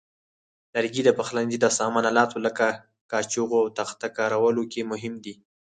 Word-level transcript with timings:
لرګي 0.73 1.01
د 1.05 1.09
پخلنځي 1.17 1.57
د 1.61 1.65
سامان 1.77 2.03
آلاتو 2.11 2.37
لکه 2.45 2.67
کاشوغو 3.11 3.57
او 3.63 3.67
تخته 3.79 4.07
کارولو 4.17 4.63
کې 4.71 4.81
مهم 4.91 5.13
دي. 5.23 5.33